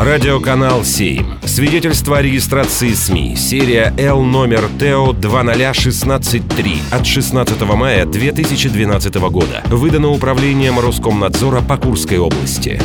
[0.00, 1.40] Радиоканал 7.
[1.44, 3.34] Свидетельство о регистрации СМИ.
[3.34, 9.60] Серия Л номер ТО 20163 от 16 мая 2012 года.
[9.66, 12.80] Выдано управлением Роскомнадзора по Курской области.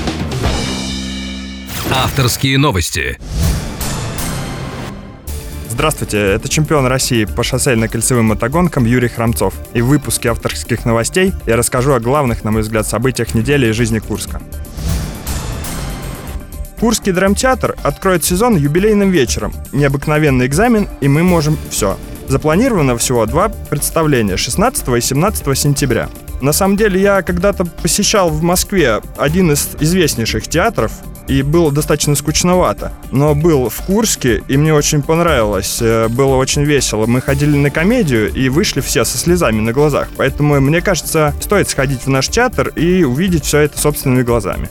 [1.91, 3.19] Авторские новости.
[5.69, 9.53] Здравствуйте, это чемпион России по шоссейно-кольцевым мотогонкам Юрий Храмцов.
[9.75, 13.71] И в выпуске авторских новостей я расскажу о главных, на мой взгляд, событиях недели и
[13.71, 14.41] жизни Курска.
[16.83, 19.53] Курский драмтеатр откроет сезон юбилейным вечером.
[19.71, 21.97] Необыкновенный экзамен, и мы можем все.
[22.27, 26.09] Запланировано всего два представления 16 и 17 сентября.
[26.41, 30.91] На самом деле я когда-то посещал в Москве один из известнейших театров,
[31.29, 32.91] и было достаточно скучновато.
[33.13, 35.77] Но был в Курске, и мне очень понравилось.
[35.79, 37.05] Э, было очень весело.
[37.05, 40.09] Мы ходили на комедию и вышли все со слезами на глазах.
[40.17, 44.69] Поэтому, мне кажется, стоит сходить в наш театр и увидеть все это собственными глазами.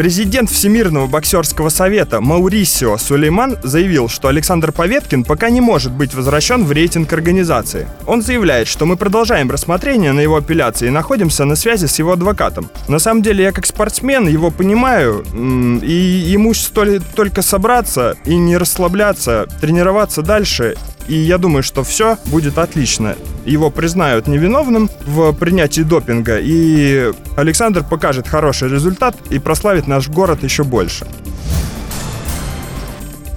[0.00, 6.64] Президент Всемирного боксерского совета Маурисио Сулейман заявил, что Александр Поветкин пока не может быть возвращен
[6.64, 7.86] в рейтинг организации.
[8.06, 12.12] Он заявляет, что мы продолжаем рассмотрение на его апелляции и находимся на связи с его
[12.12, 12.70] адвокатом.
[12.88, 15.22] На самом деле, я как спортсмен его понимаю,
[15.82, 20.76] и ему стоит только собраться и не расслабляться, тренироваться дальше
[21.10, 23.16] и я думаю, что все будет отлично.
[23.44, 30.44] Его признают невиновным в принятии допинга, и Александр покажет хороший результат и прославит наш город
[30.44, 31.08] еще больше.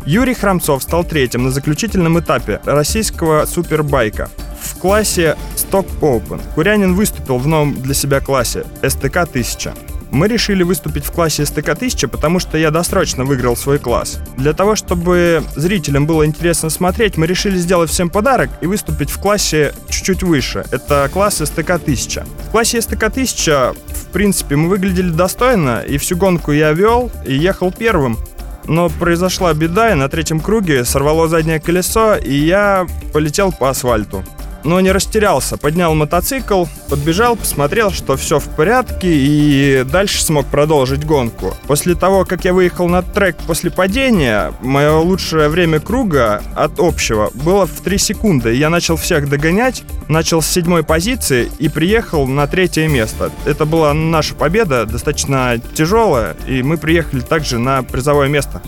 [0.05, 4.29] Юрий Храмцов стал третьим на заключительном этапе российского супербайка
[4.61, 6.41] в классе Stock Open.
[6.53, 9.73] Курянин выступил в новом для себя классе STK 1000.
[10.13, 14.19] Мы решили выступить в классе СТК-1000, потому что я досрочно выиграл свой класс.
[14.37, 19.17] Для того, чтобы зрителям было интересно смотреть, мы решили сделать всем подарок и выступить в
[19.17, 20.65] классе чуть-чуть выше.
[20.69, 22.27] Это класс СТК-1000.
[22.47, 27.71] В классе СТК-1000, в принципе, мы выглядели достойно, и всю гонку я вел и ехал
[27.71, 28.19] первым.
[28.65, 34.23] Но произошла беда, и на третьем круге сорвало заднее колесо, и я полетел по асфальту
[34.63, 35.57] но не растерялся.
[35.57, 41.55] Поднял мотоцикл, подбежал, посмотрел, что все в порядке и дальше смог продолжить гонку.
[41.67, 47.31] После того, как я выехал на трек после падения, мое лучшее время круга от общего
[47.33, 48.53] было в 3 секунды.
[48.53, 53.31] Я начал всех догонять, начал с седьмой позиции и приехал на третье место.
[53.45, 58.61] Это была наша победа, достаточно тяжелая, и мы приехали также на призовое место.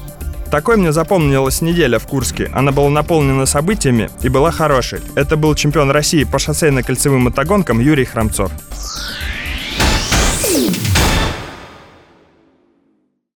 [0.51, 2.49] Такой мне запомнилась неделя в Курске.
[2.53, 4.99] Она была наполнена событиями и была хорошей.
[5.15, 8.51] Это был чемпион России по шоссейно-кольцевым мотогонкам Юрий Храмцов.